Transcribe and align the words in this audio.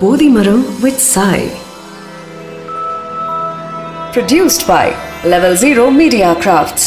Bodhi 0.00 0.28
Maram 0.34 0.64
with 0.82 1.02
Sai 1.12 1.48
Produced 4.12 4.62
by 4.68 4.84
Level 5.24 5.52
Zero 5.62 5.84
Media 5.98 6.28
Crafts. 6.42 6.84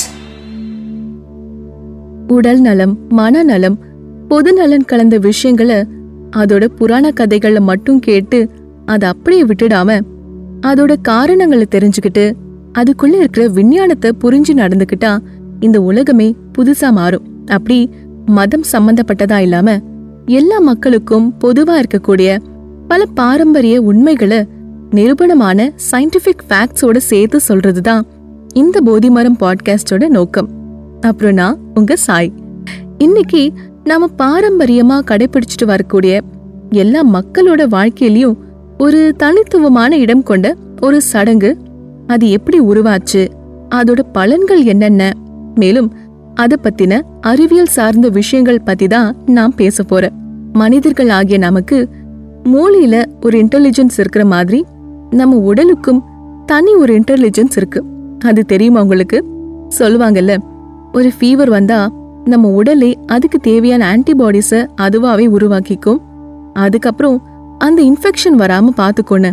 உடல் 2.29 2.61
நலம் 2.61 2.95
மனநலம் 3.11 3.77
பொது 4.29 4.51
நலன் 4.53 4.85
கலந்த 4.85 5.15
விஷயங்களை 5.19 5.79
அதோட 6.35 6.65
புராண 6.77 7.11
கதைகளை 7.11 7.61
மட்டும் 7.61 7.99
கேட்டு 7.99 8.39
அதை 8.85 9.07
அப்படியே 9.09 9.43
விட்டுடாம 9.43 9.97
அதோட 10.63 10.93
காரணங்களை 11.09 11.67
தெரிஞ்சுக்கிட்டு 11.69 12.25
அதுக்குள்ள 12.75 13.15
இருக்கிற 13.19 13.45
விஞ்ஞானத்தை 13.49 14.11
புரிஞ்சு 14.23 14.55
நடந்துக்கிட்டா 14.55 15.11
இந்த 15.59 15.79
உலகமே 15.89 16.27
புதுசா 16.55 16.91
மாறும் 16.91 17.27
அப்படி 17.49 17.77
மதம் 18.31 18.65
சம்பந்தப்பட்டதா 18.71 19.39
இல்லாம 19.39 19.69
எல்லா 20.35 20.57
மக்களுக்கும் 20.69 21.27
பொதுவா 21.39 21.75
இருக்கக்கூடிய 21.81 22.29
பல 22.91 23.05
பாரம்பரிய 23.05 23.81
உண்மைகளை 23.81 24.47
நிரூபணமான 24.91 25.73
சயின்டிஃபிக் 25.91 26.43
ஃபேக்ட்ஸோட 26.49 26.97
சேர்த்து 26.97 27.39
சொல்றது 27.39 27.81
தான் 27.81 28.05
இந்த 28.53 28.81
போதிமரம் 28.85 29.35
பாட்காஸ்டோட 29.39 30.07
நோக்கம். 30.07 30.49
அப்புறம் 31.01 31.33
நான் 31.33 31.57
உங்க 31.73 31.95
சாய். 31.95 32.33
இன்னைக்கு 32.97 33.53
நாம 33.83 34.07
பாரம்பரியமா 34.17 34.99
கடைபிடிச்சிட்டு 35.05 35.65
வரக்கூடிய 35.65 36.21
எல்லா 36.69 37.05
மக்களோட 37.05 37.65
வாழ்க்கையிலயும் 37.71 38.35
ஒரு 38.77 39.13
தனித்துவமான 39.17 39.97
இடம் 39.97 40.23
கொண்ட 40.23 40.55
ஒரு 40.81 41.01
சடங்கு 41.01 41.57
அது 42.07 42.29
எப்படி 42.29 42.59
உருவாச்சு 42.59 43.27
அதோட 43.69 43.99
பலன்கள் 44.13 44.63
என்னென்ன 44.63 45.11
மேலும் 45.55 45.93
அத 46.33 46.57
பத்தின 46.63 47.01
அறிவியல் 47.21 47.65
சார்ந்த 47.65 48.09
விஷயங்கள் 48.09 48.61
பத்தி 48.61 48.87
தான் 48.87 49.15
நாம் 49.25 49.55
பேச 49.55 49.83
போறேன். 49.83 50.19
மனிதர்கள் 50.53 51.09
ஆகிய 51.09 51.37
நமக்கு 51.37 51.89
மூளையில 52.43 53.03
ஒரு 53.25 53.37
இன்டெலிஜென்ஸ் 53.37 53.97
இருக்கிற 53.97 54.25
மாதிரி 54.25 54.65
நம்ம 55.09 55.35
உடலுக்கும் 55.35 56.03
தனி 56.45 56.73
ஒரு 56.73 56.99
இன்டெலிஜென்ஸ் 56.99 57.55
இருக்கு. 57.55 57.83
அது 58.25 58.45
தெரியுமா 58.45 58.81
உங்களுக்கு? 58.81 59.25
சொல்லுவாங்கல்ல 59.79 60.37
ஒரு 60.93 61.11
ஃபீவர் 61.19 61.49
வந்தா 61.49 61.91
நம்ம 62.25 62.47
உடலே 62.47 62.99
அதுக்கு 63.05 63.37
தேவையான 63.37 63.97
ஆன்டிபாடிஸ 63.97 64.67
அதுவாவே 64.81 65.27
உருவாக்கிக்கும். 65.27 66.01
அதுக்கப்புறம் 66.53 67.27
அந்த 67.57 67.81
இன்ஃபெக்ஷன் 67.81 68.37
வராம 68.37 68.67
பாத்துக்கோன்னு 68.77 69.31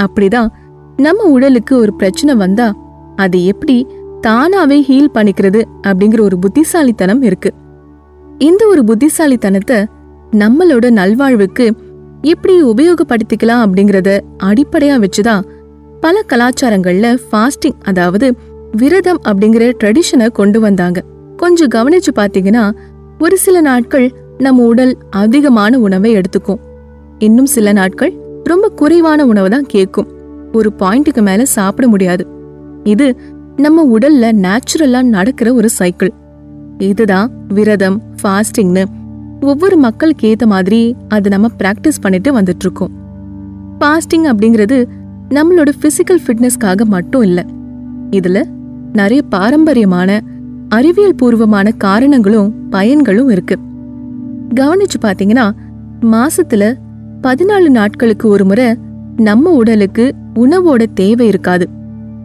அப்படிதான் 0.00 0.48
நம்ம 0.96 1.24
உடலுக்கு 1.24 1.76
ஒரு 1.78 1.94
பிரச்சனை 1.94 2.34
வந்தா 2.34 2.74
அதை 3.16 3.46
எப்படி 3.46 3.86
தானாவே 4.26 4.80
ஹீல் 4.82 5.14
பண்ணிக்கிறது 5.14 5.62
அப்படிங்கிற 5.86 6.20
ஒரு 6.20 6.38
புத்திசாலித்தனம் 6.38 7.22
இருக்கு. 7.22 7.52
இந்த 8.38 8.66
ஒரு 8.66 8.84
புத்திசாலித்தனத்தை 8.84 9.86
நம்மளோட 10.32 10.90
நல்வாழ்வுக்கு 10.90 11.70
எப்படி 12.24 12.54
உபயோகப்படுத்திக்கலாம் 12.62 13.62
அப்படிங்கறத 13.64 14.10
அடிப்படையா 14.42 14.96
வச்சுதான் 15.04 15.42
பல 16.00 16.22
கலாச்சாரங்கள்ல 16.28 17.08
ஃபாஸ்டிங் 17.26 17.76
அதாவது 17.82 18.26
விரதம் 18.72 19.20
அப்படிங்கிற 19.24 19.64
ட்ரெடிஷனை 19.80 20.28
கொண்டு 20.28 20.60
வந்தாங்க. 20.60 20.98
கொஞ்சம் 21.36 21.72
கவனிச்சு 21.74 22.10
பாத்தீங்கன்னா 22.16 22.64
ஒரு 23.18 23.36
சில 23.38 23.60
நாட்கள் 23.60 24.06
நம்ம 24.38 24.62
உடல் 24.62 24.96
அதிகமான 25.10 25.78
உணவை 25.78 26.10
எடுத்துக்கும். 26.16 26.60
இன்னும் 27.18 27.46
சில 27.46 27.72
நாட்கள் 27.72 28.12
ரொம்ப 28.44 28.68
குறைவான 28.68 29.26
உணவை 29.26 29.50
தான் 29.50 29.66
கேட்கும். 29.66 30.08
ஒரு 30.52 30.72
பாயிண்ட்டுக்கு 30.78 31.22
மேல 31.22 31.44
சாப்பிட 31.44 31.88
முடியாது. 31.88 32.26
இது 32.84 33.06
நம்ம 33.56 33.98
உடல்ல 33.98 34.32
நேச்சுரலா 34.44 35.02
நடக்கிற 35.02 35.54
ஒரு 35.54 35.68
சைக்கிள் 35.68 36.12
இதுதான் 36.78 37.30
விரதம் 37.48 38.02
ஃபாஸ்டிங்னு 38.22 38.84
ஒவ்வொரு 39.44 39.76
மக்களுக்கு 39.76 40.36
ஏத்த 40.36 40.46
மாதிரி 40.46 40.96
அதை 41.08 41.30
நம்ம 41.30 41.48
பிராக்டிஸ் 41.58 42.00
பண்ணிட்டு 42.00 42.40
வந்துட்டு 42.40 42.60
இருக்கோம் 42.60 42.90
பாஸ்டிங் 43.80 44.24
அப்படிங்கிறது 44.24 44.88
நம்மளோட 45.28 45.70
பிசிக்கல் 45.82 46.18
ஃபிட்னஸ்க்காக 46.26 46.84
மட்டும் 46.84 47.22
இல்ல 47.22 47.44
இதுல 48.10 48.44
நிறைய 48.92 49.22
பாரம்பரியமான 49.22 50.20
அறிவியல் 50.68 51.14
பூர்வமான 51.14 51.70
காரணங்களும் 51.70 52.54
பயன்களும் 52.70 53.30
இருக்கு. 53.30 53.58
கவனிச்சு 54.54 54.98
பாத்தீங்கன்னா 55.02 55.50
மாசத்துல 56.00 56.74
பதினாலு 57.22 57.68
நாட்களுக்கு 57.68 58.28
ஒரு 58.28 58.44
முறை 58.44 58.76
நம்ம 59.16 59.50
உடலுக்கு 59.50 60.14
உணவோட 60.34 60.86
தேவை 60.94 61.26
இருக்காது. 61.26 61.68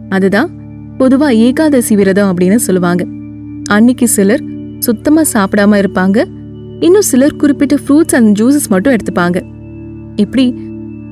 அதுதான் 0.08 0.50
பொதுவா 0.98 1.28
ஏகாதசி 1.28 1.94
விரதம் 1.94 2.36
அப்படின்னு 2.36 2.54
சொல்லுவாங்க. 2.54 3.06
அன்னைக்கு 3.68 4.08
சிலர் 4.08 4.42
சுத்தமா 4.78 5.22
சாப்பிடாம 5.32 5.82
இருப்பாங்க 5.82 6.24
இன்னும் 6.86 7.06
சிலர் 7.08 7.36
குறிப்பிட்ட 7.36 7.74
ஃப்ரூட்ஸ் 7.82 8.14
அண்ட் 8.16 8.30
ஜூசஸ் 8.38 8.68
மட்டும் 8.68 8.92
எடுத்துப்பாங்க. 8.92 9.38
இப்படி 10.16 10.44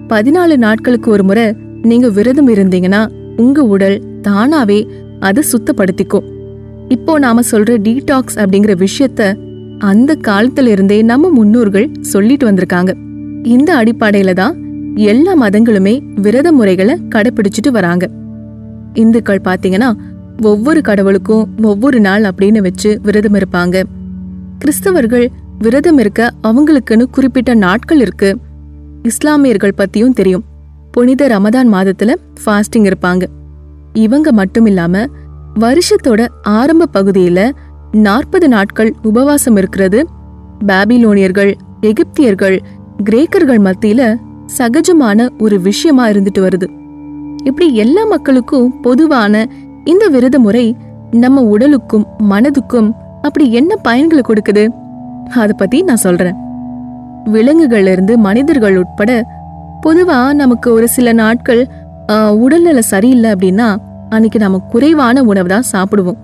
பதினாலு 0.09 0.57
நாட்களுக்கு 0.57 1.11
ஒரு 1.11 1.25
முறை 1.25 1.45
நீங்க 1.83 2.09
விரதம் 2.09 2.49
இருந்தீங்கன்னா 2.49 3.01
உங்க 3.37 3.63
உடல் 3.63 3.97
தானாவே 4.23 4.79
அதை 5.21 5.43
சுத்தப்படுத்திக்கும். 5.53 6.27
இப்போ 6.89 7.19
நாம 7.19 7.43
சொல்ற 7.51 7.73
டீடாக்ஸ் 7.87 8.39
அப்படிங்கிற 8.43 8.75
விஷயத்த 8.85 9.23
அந்த 9.79 10.17
காலத்துல 10.29 10.67
இருந்தே 10.67 11.03
நம்ம 11.03 11.29
முன்னோர்கள் 11.29 11.91
சொல்லிட்டு 12.01 12.47
வந்திருக்காங்க. 12.51 12.93
இந்த 13.45 13.71
அடிப்படையில 13.81 14.33
தான் 14.33 14.55
எல்லா 14.95 15.35
மதங்களுமே 15.43 15.95
விரத 16.21 16.53
முறைகளை 16.53 16.97
கடைபிடிச்சிட்டு 17.15 17.71
வராங்க. 17.71 18.05
இந்துக்கள் 18.95 19.45
பாத்தீங்கன்னா 19.45 19.91
ஒவ்வொரு 20.43 20.81
கடவுளுக்கும் 20.81 21.45
ஒவ்வொரு 21.63 22.01
நாள் 22.01 22.23
அப்படின்னு 22.23 22.63
வச்சு 22.69 22.91
விரதம் 23.03 23.35
இருப்பாங்க. 23.35 23.83
கிறிஸ்தவர்கள் 24.59 25.27
விரதம் 25.59 25.99
இருக்க 25.99 26.31
அவங்களுக்குன்னு 26.43 27.05
குறிப்பிட்ட 27.11 27.55
நாட்கள் 27.55 28.01
இருக்கு. 28.01 28.39
இஸ்லாமியர்கள் 29.03 29.75
பத்தியும் 29.77 30.13
தெரியும். 30.13 30.45
புனித 30.91 31.29
ரமதான் 31.29 31.73
மாதத்துல 31.73 32.15
ஃபாஸ்டிங் 32.45 32.93
இருப்பாங்க. 32.93 33.27
இவங்க 33.93 34.33
மட்டும் 34.33 34.67
இல்லாம 34.67 35.07
வருஷத்தோட 35.61 36.29
ஆரம்ப 36.43 36.87
பகுதியில 36.93 37.51
நாற்பது 37.93 38.49
நாட்கள் 38.49 38.95
உபவாசம் 39.03 39.57
இருக்கிறது. 39.57 40.07
பாபிலோனியர்கள் 40.67 41.55
எகிப்தியர்கள் 41.81 42.61
கிரேக்கர்கள் 43.11 43.73
மத்தியில 43.73 44.17
சகஜமான 44.59 45.29
ஒரு 45.39 45.61
விஷயமா 45.61 46.09
இருந்துட்டு 46.09 46.39
வருது. 46.39 46.67
இப்படி 47.45 47.75
எல்லா 47.75 48.05
மக்களுக்கும் 48.05 48.81
பொதுவான 48.81 49.49
இந்த 49.85 50.09
விரத 50.09 50.39
முறை 50.39 50.77
நம்ம 51.11 51.43
உடலுக்கும் 51.43 52.07
மனதுக்கும் 52.31 52.93
அப்படி 53.23 53.53
என்ன 53.53 53.77
பயன்களை 53.85 54.23
கொடுக்குது? 54.23 54.69
அதை 55.35 55.55
பத்தி 55.57 55.83
நான் 55.83 55.97
சொல்றேன். 55.97 56.37
விலங்குகள்ல 57.25 57.93
இருந்து 57.93 58.19
மனிதர்கள் 58.19 58.77
உட்பட 58.77 59.27
பொதுவா 59.87 60.33
நமக்கு 60.33 60.73
ஒரு 60.73 60.89
சில 60.89 61.13
நாட்கள் 61.13 61.67
உடல்நல 62.35 62.81
சரியில்லை 62.83 63.31
அப்படின்னா 63.33 63.77
அன்னைக்கு 64.09 64.39
நம்ம 64.39 64.59
குறைவான 64.59 65.23
உணவு 65.23 65.49
தான் 65.49 65.69
சாப்பிடுவோம். 65.73 66.19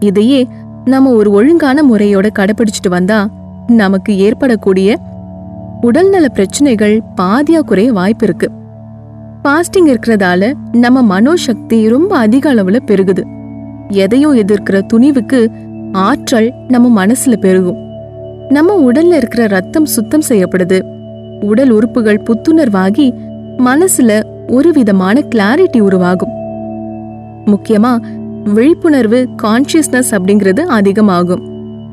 இதையே 0.00 0.48
நம்ம 0.84 1.10
ஒரு 1.10 1.30
ஒழுங்கான 1.30 1.82
முறையோட 1.82 2.26
கடைபிடிச்சிட்டு 2.38 2.88
வந்தா 2.88 3.28
நமக்கு 3.66 4.18
ஏற்படக்கூடிய 4.18 4.98
உடல்நல 5.80 6.28
பிரச்சனைகள் 6.28 7.02
பாதியா 7.20 7.60
குறைய 7.60 7.92
வாய்ப்பு 7.92 8.26
இருக்கு. 8.26 8.50
பாஸ்டிங் 9.44 9.88
இருக்கிறதால 9.94 10.52
நம்ம 10.72 11.02
மனோசக்தி 11.02 11.88
ரொம்ப 11.88 12.16
அதிக 12.16 12.54
அளவுல 12.54 12.78
பெருகுது. 12.86 13.22
எதையும் 13.88 14.36
எதிர்க்கிற 14.36 14.82
துணிவுக்கு 14.92 15.48
ஆற்றல் 15.92 16.52
நம்ம 16.68 17.06
மனசுல 17.06 17.36
பெருகும். 17.36 17.83
நம்ம 18.48 18.92
உடல்ல 18.92 19.16
இருக்கிற 19.16 19.46
ரத்தம் 19.46 19.84
சுத்தம் 19.84 20.22
செய்யப்படுது. 20.28 20.80
உடல் 21.40 21.70
உறுப்புகள் 21.70 22.22
புத்துணர்வாகி 22.24 23.10
மனசுல 23.58 24.22
ஒரு 24.46 24.72
விதமான 24.72 25.22
கிளாரிட்டி 25.34 25.80
உருவாகும். 25.80 26.28
முக்கியமா 27.46 28.00
விழிப்புணர்வு 28.54 29.28
கான்சியஸ்னஸ் 29.42 30.10
அப்படிங்கிறது 30.10 30.60
அதிகமாகும். 30.60 31.42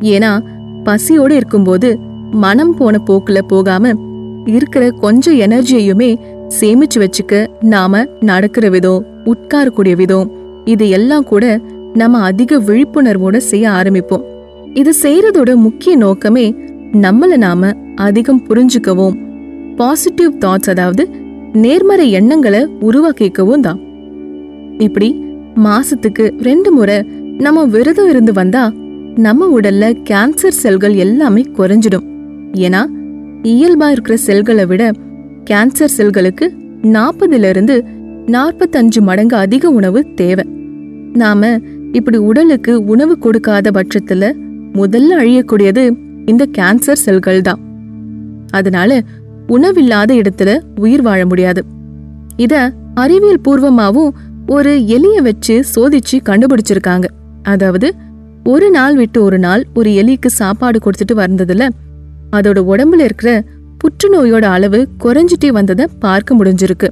ஏன்னா 0.02 0.40
பசியோடு 0.84 1.36
இருக்கும்போது 1.36 1.98
மனம் 2.32 2.76
போன 2.76 2.98
போக்குல 3.08 3.40
போகாம 3.42 3.94
இருக்கிற 4.46 4.92
கொஞ்சம் 4.92 5.36
எனர்ஜியையுமே 5.36 6.16
சேமிச்சு 6.60 6.96
வச்சுக்க 6.96 7.48
நாம 7.62 8.04
நடக்கிற 8.20 8.70
விதம் 8.70 9.06
உட்காரக்கூடிய 9.26 9.96
விதம் 9.96 10.32
இது 10.66 10.90
எல்லாம் 10.90 11.24
கூட 11.24 11.60
நம்ம 11.94 12.20
அதிக 12.20 12.60
விழிப்புணர்வோட 12.60 13.38
செய்ய 13.38 13.70
ஆரம்பிப்போம். 13.70 14.31
இது 14.74 14.92
செய்யறதோட 15.02 15.56
முக்கிய 15.56 15.94
நோக்கமே 15.96 16.44
நம்மள 17.04 17.38
நாம 17.38 17.72
அதிகம் 17.96 18.44
புரிஞ்சுக்கவும் 18.48 19.16
பாசிட்டிவ் 19.76 20.32
தாட்ஸ் 20.40 20.70
அதாவது 20.70 21.04
நேர்மறை 21.54 22.06
எண்ணங்களை 22.12 22.62
உருவாக்கிக்கவும் 22.82 23.60
தான். 23.60 23.80
இப்படி 24.78 25.10
மாசத்துக்கு 25.66 26.26
ரெண்டு 26.42 26.72
முறை 26.72 26.98
நம்ம 27.38 27.64
விரதம் 27.66 28.10
இருந்து 28.10 28.34
வந்தா 28.34 28.64
நம்ம 29.16 29.48
உடல்ல 29.60 29.86
கேன்சர் 30.10 30.60
செல்கள் 30.64 30.96
எல்லாமே 31.06 31.44
குறைஞ்சிடும். 31.58 32.06
ஏன்னா 32.66 32.82
இயல்பா 33.44 33.88
இருக்கிற 33.92 34.18
செல்களை 34.28 34.66
விட 34.66 34.92
கேன்சர் 35.50 35.96
செல்களுக்கு 35.98 36.48
நாற்பதுல 36.96 37.50
இருந்து 37.50 37.76
நாற்பத்தஞ்சு 38.28 39.02
மடங்கு 39.02 39.36
அதிக 39.36 39.70
உணவு 39.70 40.02
தேவை. 40.16 40.46
நாம 41.14 41.60
இப்படி 41.92 42.18
உடலுக்கு 42.18 42.74
உணவு 42.86 43.18
கொடுக்காத 43.18 43.72
பட்சத்துல 43.72 44.26
முதல்ல 44.74 45.18
அழியக்கூடியது 45.22 45.84
இந்த 46.26 46.44
கேன்சர் 46.58 47.04
செல்கள் 47.06 47.42
தான். 47.42 47.62
அதனால 48.52 49.02
உணவில்லாத 49.48 50.14
இடத்துல 50.14 50.60
உயிர் 50.76 51.02
வாழ 51.02 51.26
முடியாது. 51.26 51.62
இத 52.36 52.74
அறிவியல் 52.94 53.44
பூர்வமாவும் 53.48 54.12
ஒரு 54.48 54.72
எலிய 54.96 55.18
வச்சு 55.22 55.56
சோதிச்சு 55.76 56.18
கண்டுபிடிச்சிருக்காங்க. 56.30 57.06
அதாவது 57.44 57.88
ஒரு 58.44 58.70
நாள் 58.70 58.96
விட்டு 58.96 59.24
ஒரு 59.24 59.40
நாள் 59.40 59.66
ஒரு 59.74 59.90
எலிக்கு 59.90 60.30
சாப்பாடு 60.40 60.80
கொடுத்துட்டு 60.80 61.16
வந்ததுல 61.16 61.68
அதோட 62.32 62.60
உடம்புல 62.72 63.00
இருக்கிற 63.00 63.44
புற்றுநோயோட 63.84 64.46
அளவு 64.56 64.80
குறைஞ்சிட்டே 65.04 65.48
வந்ததை 65.48 65.86
பார்க்க 66.00 66.36
முடிஞ்சிருக்கு. 66.36 66.90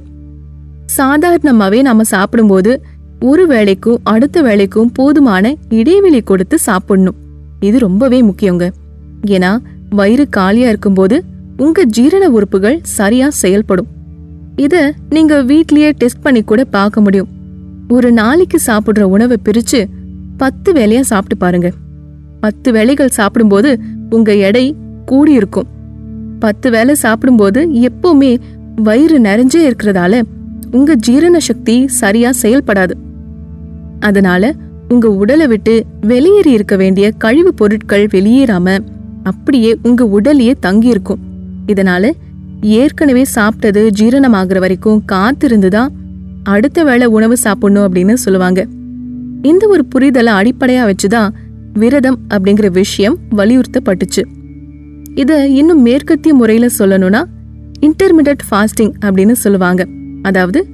சாதாரணமாவே 0.96 1.80
நம்ம 1.82 2.02
சாப்பிடும்போது 2.02 2.82
ஒரு 3.20 3.46
வேளைக்கும் 3.46 4.02
அடுத்த 4.02 4.42
வேளைக்கும் 4.42 4.92
போதுமான 4.92 5.54
இடைவெளி 5.68 6.20
கொடுத்து 6.20 6.58
சாப்பிடணும். 6.58 7.18
இது 7.60 7.78
ரொம்பவே 7.78 8.22
முக்கியங்க. 8.22 8.70
ஏன்னா 9.26 9.58
வயிறு 9.90 10.28
காலியா 10.28 10.68
இருக்கும்போது 10.68 11.24
உங்க 11.56 11.84
ஜீரண 11.84 12.28
உறுப்புகள் 12.28 12.78
சரியா 12.82 13.30
செயல்படும். 13.30 13.86
இத 14.56 14.94
நீங்க 15.10 15.42
வீட்லயே 15.42 15.92
டெஸ்ட் 15.92 16.22
பண்ணி 16.22 16.42
கூட 16.42 16.64
பார்க்க 16.64 17.00
முடியும். 17.00 17.28
ஒரு 17.88 18.12
நாளைக்கு 18.12 18.58
சாப்பிடுற 18.66 19.00
உணவை 19.00 19.36
பிரிச்சு 19.44 19.88
பத்து 20.36 20.72
வேலையா 20.72 21.00
சாப்பிட்டு 21.00 21.36
பாருங்க. 21.36 21.72
பத்து 22.40 22.72
வேளைகள் 22.72 23.08
சாப்பிடும்போது 23.08 23.78
உங்க 24.10 24.34
எடை 24.34 24.76
கூடி 25.04 25.32
இருக்கும். 25.32 25.66
பத்து 26.38 26.70
வேளை 26.70 26.94
சாப்பிடும்போது 26.94 27.66
எப்பவுமே 27.66 28.36
வயிறு 28.76 29.18
நிறைஞ்சே 29.18 29.62
இருக்கிறதால 29.70 30.22
உங்க 30.70 30.94
ஜீரண 30.94 31.38
சக்தி 31.38 31.86
சரியா 31.86 32.30
செயல்படாது. 32.42 32.92
அதனால 34.00 34.54
உங்க 34.92 35.10
உடலை 35.10 35.46
விட்டு 35.46 35.84
வெளியேறி 36.00 36.50
இருக்க 36.50 36.76
வேண்டிய 36.76 37.10
கழிவு 37.10 37.54
பொருட்கள் 37.54 38.06
வெளியேறாம 38.06 38.78
அப்படியே 39.22 39.78
உங்க 39.82 40.06
உடலையே 40.06 40.54
தங்கி 40.60 40.88
இருக்கும் 40.88 41.18
இதனால 41.66 42.10
ஏற்கனவே 42.60 43.24
சாப்பிட்டது 43.34 43.90
ஜீரணமாகற 44.00 44.58
வரைக்கும் 44.58 45.02
காத்திருந்துதான் 45.12 45.88
அடுத்த 46.42 46.84
வேளை 46.84 47.06
உணவு 47.06 47.36
சாப்பிடணும் 47.36 47.92
அப்படின்னு 47.92 48.12
சொல்லுவாங்க. 48.12 48.66
இந்த 49.42 49.68
ஒரு 49.68 49.84
புரிதலை 49.94 50.32
அடிப்படையா 50.32 50.92
வச்சுதான் 50.92 51.30
விரதம் 51.72 52.18
அப்படிங்கிற 52.34 52.70
விஷயம் 52.70 53.18
வலியுறுத்தப்பட்டுச்சு. 53.36 54.22
இத 55.14 55.46
இன்னும் 55.46 55.82
மேற்கத்திய 55.82 56.34
முறையில 56.34 56.66
சொல்லணும்னா 56.78 57.24
இன்டர்மீடியட் 57.80 58.44
ஃபாஸ்டிங் 58.50 58.92
அப்படின்னு 59.00 59.32
சொல்லுவாங்க. 59.32 59.86
அதாவது 60.22 60.66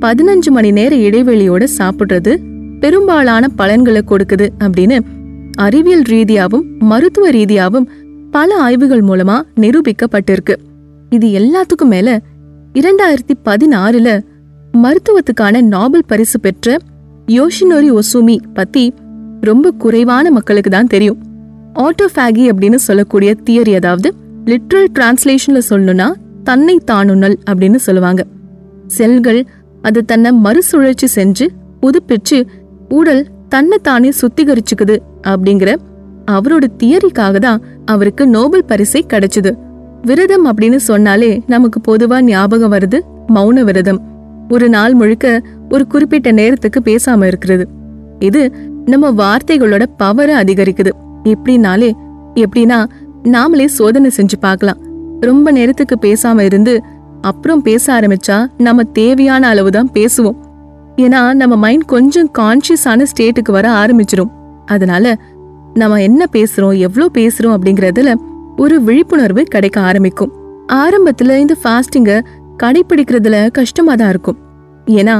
பதினஞ்சு 0.00 0.50
மணி 0.50 0.70
நேர 0.70 0.96
இடைவெளியோட 0.96 1.66
சாப்பிடுறது 1.78 2.47
பெரும்பாலான 2.80 3.48
பலன்களை 3.48 4.02
கொடுக்குது 4.06 4.48
அப்படின்னு 4.58 4.98
அறிவியல் 5.54 6.02
ரீதியாவும் 6.02 6.66
மருத்துவ 6.78 7.30
ரீதியாவும் 7.30 7.86
பல 8.30 8.56
ஆய்வுகள் 8.58 9.02
மூலமா 9.02 9.36
நிரூபிக்கப்பட்டிருக்கு. 9.56 10.54
இது 11.10 11.28
எல்லாத்துக்கும் 11.28 11.92
மேல 11.94 12.20
இரண்டாயிரத்தி 12.74 13.34
பதினாறுல 13.44 14.08
மருத்துவத்துக்கான 14.72 15.60
நாபல் 15.74 16.06
பரிசு 16.06 16.40
பெற்ற 16.40 16.76
யோஷினோரி 17.26 17.92
ஒசுமி 17.92 18.40
பத்தி 18.54 18.92
ரொம்ப 19.40 19.70
குறைவான 19.70 20.30
மக்களுக்கு 20.30 20.70
தான் 20.70 20.86
தெரியும். 20.86 21.18
ஆட்டோஃபேகி 21.74 22.44
அப்படின்னு 22.50 22.74
சொல்லக்கூடிய 22.74 23.36
தியரி 23.44 23.74
அதாவது 23.74 24.14
லிட்ரல் 24.44 24.88
டிரான்ஸ்லேஷன்ல 24.98 25.60
சொல்லணும்னா 25.70 26.08
தன்னை 26.44 26.80
தானுண்ணல் 26.90 27.36
அப்படின்னு 27.50 27.76
சொல்லுவாங்க. 27.76 28.24
செல்கள் 28.86 29.46
அது 29.82 30.04
தன்னை 30.04 30.32
மறுசுழற்சி 30.32 31.06
செஞ்சு 31.14 31.46
புதுப்பிச்சு 31.82 32.38
உடல் 32.88 33.26
தன்னைத்தானே 33.48 34.10
சுத்திகரிச்சுக்குது 34.20 34.96
அப்படிங்கிற 35.22 35.76
அவரோட 36.30 36.64
தியரிக்காக 36.82 37.36
தான் 37.38 37.62
அவருக்கு 37.84 38.26
நோபல் 38.26 38.64
பரிசை 38.64 39.04
கிடைச்சது. 39.08 39.52
விரதம் 40.02 40.46
அப்படின்னு 40.46 40.76
சொன்னாலே 40.76 41.42
நமக்கு 41.46 41.80
பொதுவா 41.80 42.20
ஞாபகம் 42.20 42.72
வருது 42.72 43.00
மௌன 43.34 43.64
விரதம். 43.64 44.00
ஒரு 44.48 44.68
நாள் 44.68 44.94
முழுக்க 44.94 45.42
ஒரு 45.68 45.86
குறிப்பிட்ட 45.86 46.32
நேரத்துக்கு 46.32 46.80
பேசாம 46.84 47.24
இருக்கிறது. 47.24 47.68
இது 48.18 48.52
நம்ம 48.86 49.10
வார்த்தைகளோட 49.10 49.86
பவரை 50.02 50.34
அதிகரிக்குது. 50.42 50.90
எப்படினாலே 51.24 51.92
எப்படின்னா 52.34 52.84
நாமளே 53.22 53.64
சோதனை 53.64 54.10
செஞ்சு 54.16 54.38
பார்க்கலாம். 54.40 54.76
ரொம்ப 55.20 55.50
நேரத்துக்கு 55.50 55.98
பேசாம 56.00 56.40
இருந்து 56.40 56.82
அப்புறம் 57.20 57.62
பேச 57.62 58.00
ஆரம்பிச்சா 58.00 58.46
நம்ம 58.58 58.82
தேவையான 58.82 59.48
அளவு 59.48 59.70
தான் 59.70 59.90
பேசுவோம். 59.92 60.38
ஏன்னா 60.98 61.20
நம்ம 61.32 61.56
மைண்ட் 61.56 61.84
கொஞ்சம் 61.84 62.30
கான்ஷியஸான 62.38 63.06
ஸ்டேட்டுக்கு 63.10 63.50
வர 63.50 63.66
ஆரம்பிச்சிரும். 63.82 64.32
அதனால 64.66 65.14
நம்ம 65.74 66.00
என்ன 66.02 66.22
பேசுறோம் 66.32 66.76
எவ்வளோ 66.78 67.06
பேசுறோம் 67.14 67.54
அப்படிங்கறதுல 67.56 68.12
ஒரு 68.56 68.76
விழிப்புணர்வு 68.82 69.42
கிடைக்க 69.42 69.80
ஆரம்பிக்கும். 69.80 70.32
ஆரம்பத்துல 70.72 71.36
இந்த 71.36 71.54
ஃபாஸ்டிங்க 71.62 72.12
கடைபிடிக்கிறதுல 72.62 73.50
கஷ்டமா 73.50 73.94
தான் 73.94 74.08
இருக்கும். 74.08 74.38
ஏன்னா 74.86 75.16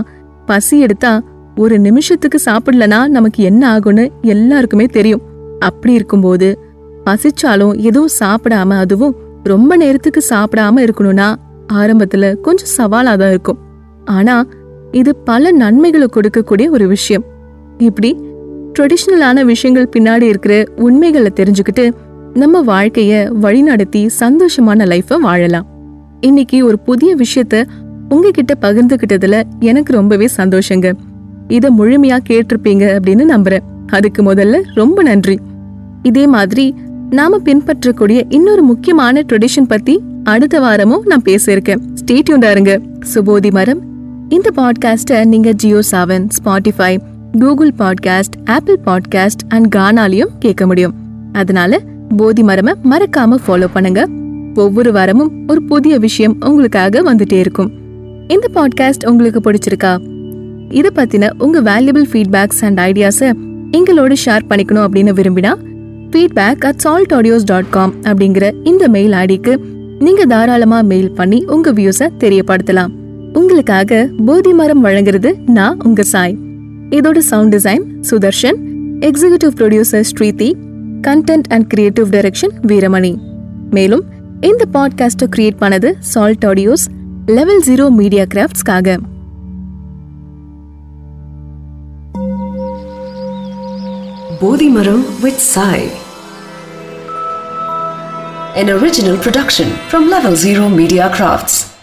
பசி 0.47 0.81
எடுத்தா 0.81 1.13
ஒரு 1.57 1.79
நிமிஷத்துக்கு 1.79 2.39
சாப்பிடலனா 2.45 3.09
நமக்கு 3.09 3.43
என்ன 3.43 3.63
ஆகும்னு 3.75 4.05
எல்லாருக்குமே 4.23 4.85
தெரியும். 4.85 5.23
அப்படி 5.59 5.93
இருக்கும்போது 5.93 6.49
பசிச்சாலும் 7.07 7.75
எதுவும் 7.79 8.15
சாப்பிடாம 8.21 8.77
அதுவும் 8.79 9.17
ரொம்ப 9.43 9.77
நேரத்துக்கு 9.77 10.21
சாப்பிடாம 10.31 10.83
இருக்கணும்னா 10.87 11.29
ஆரம்பத்துல 11.73 12.41
கொஞ்சம் 12.41 12.73
சவாலா 12.77 13.13
தான் 13.17 13.33
இருக்கும். 13.35 13.59
ஆனா 14.05 14.35
இது 14.93 15.17
பல 15.17 15.53
நன்மைகளை 15.53 16.09
கொடுக்கக்கூடிய 16.13 16.71
ஒரு 16.71 16.89
விஷயம். 16.89 17.25
இப்படி 17.79 18.17
ட்ரெடிஷ்னலான 18.79 19.45
விஷயங்கள் 19.45 19.89
பின்னாடி 19.99 20.23
இருக்கிற 20.23 20.65
உண்மைகளை 20.77 21.33
தெரிஞ்சுக்கிட்டு 21.37 21.93
நம்ம 22.35 22.63
வாழ்க்கைய 22.63 23.33
வழிநடத்தி 23.43 24.09
சந்தோஷமான 24.21 24.87
லைஃப 24.87 25.21
வாழலாம். 25.21 25.67
இன்னைக்கு 26.21 26.67
ஒரு 26.67 26.79
புதிய 26.79 27.17
விஷயத்த 27.17 27.65
உங்ககிட்ட 28.09 28.55
பகிர்ந்துகிட்டதுல 28.61 29.43
எனக்கு 29.61 29.93
ரொம்பவே 29.93 30.29
சந்தோஷங்க. 30.37 30.93
இதை 31.49 31.71
முழுமையா 31.79 32.19
கேட்டிருப்பீங்க 32.29 32.99
அப்படின்னு 32.99 33.25
நம்புறேன். 33.29 33.87
அதுக்கு 33.87 34.23
முதல்ல 34.23 34.63
ரொம்ப 34.75 35.03
நன்றி. 35.03 35.39
இதே 36.03 36.27
மாதிரி 36.27 36.75
நாம 37.11 37.39
பின்பற்றக்கூடிய 37.39 38.25
இன்னொரு 38.29 38.63
முக்கியமான 38.63 39.21
ட்ரெடிஷன் 39.21 39.69
பத்தி 39.69 40.01
அடுத்த 40.25 40.61
வாரமும் 40.61 41.03
நான் 41.07 41.23
பேச 41.23 41.53
இருக்கேன். 41.53 41.81
சுபோதி 43.15 43.51
மரம் 43.51 43.98
இந்த 44.29 44.51
பாட்காஸ்ட்டை 44.57 45.25
நீங்கள் 45.25 45.55
Jio 45.55 45.81
Saavn 45.91 46.29
Spotify 46.39 46.99
Google 47.39 47.71
podcast 47.79 48.37
Apple 48.45 48.79
podcast 48.87 49.45
and 49.49 49.75
கானாலையும் 49.75 50.33
கேட்க 50.39 50.67
முடியும். 50.67 50.95
அதனால 51.33 51.81
போதி 52.17 52.43
மரம 52.43 52.75
மறக்காம 52.91 53.37
ஃபாலோ 53.47 53.65
பண்ணுங்க. 53.73 54.09
ஒவ்வொரு 54.55 54.93
வாரமும் 54.93 55.33
ஒரு 55.49 55.63
புதிய 55.63 55.99
விஷயம் 55.99 56.37
உங்களுக்காக 56.41 57.03
வந்துட்டே 57.03 57.33
இருக்கும். 57.33 57.71
இந்த 58.29 58.47
பாட்காஸ்ட் 58.55 59.07
உங்களுக்கு 59.07 59.53
பிடிச்சிருக்கா? 59.53 59.93
இதை 60.69 60.91
பத்தின 60.95 61.31
உங்க 61.39 61.63
வேல்யூபிள் 61.63 62.07
ஃபீட்பேக்ஸ் 62.13 62.63
அண்ட் 62.63 62.79
ஐடியாஸை 62.79 63.33
எங்களோட 63.71 64.15
ஷேர் 64.25 64.47
பண்ணிக்கணும் 64.49 64.87
அப்படின்னு 64.87 65.15
விரும்பினா 65.21 65.55
feedback 66.11 66.59
at 66.59 66.77
salt 66.77 67.13
audios 67.13 67.45
dot 67.45 67.71
com 67.71 67.95
அப்படிங்கிற 68.03 68.53
இந்த 68.65 68.89
மெயில் 68.89 69.13
ஐடிக்கு 69.13 69.57
நீங்க 69.99 70.27
தாராளமா 70.27 70.81
மெயில் 70.81 71.11
பண்ணி 71.11 71.45
உங்க 71.45 71.73
வியூஸை 71.73 72.09
தெரியப்படுத்தலாம். 72.19 72.93
உங்களுக்காக 73.33 74.09
போதி 74.27 74.53
மரம் 74.53 74.85
வழங்குறது 74.85 75.49
நான் 75.49 75.83
உங்க 75.83 76.03
சாய். 76.03 76.37
இதோட 76.91 77.19
sound 77.19 77.55
design 77.55 77.83
Sudarshan. 78.11 78.57
Executive 79.01 79.55
producer 79.57 80.05
Sreethi. 80.13 80.53
Content 81.03 81.49
and 81.49 81.67
creative 81.69 82.09
direction 82.09 82.55
Veeramani. 82.67 83.19
மேலும் 83.71 84.05
இந்த 84.41 84.65
பாட்காஸ்ட்டை 84.73 85.27
கிரியேட் 85.37 85.61
பண்ணது 85.61 85.93
salt 85.99 86.45
audios 86.45 86.87
level 87.27 87.63
zero 87.67 87.91
media 87.91 88.25
கிராஃப்ட்ஸ்க்காக 88.35 88.99
Bodhi Maram 94.41 95.05
with 95.21 95.39
Sai. 95.39 95.89
An 98.55 98.67
original 98.67 99.17
production 99.25 99.69
from 99.93 100.01
Level 100.13 100.33
Zero 100.45 100.69
Media 100.79 101.09
Crafts. 101.17 101.78